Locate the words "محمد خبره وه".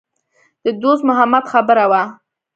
1.09-2.03